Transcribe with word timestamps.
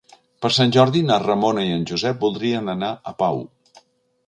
Per 0.45 0.49
Sant 0.53 0.71
Jordi 0.77 1.03
na 1.09 1.17
Ramona 1.25 1.67
i 1.67 1.75
en 1.75 1.85
Josep 1.91 2.25
voldrien 2.25 2.75
anar 2.77 2.91
a 3.13 3.17
Pau. 3.23 3.41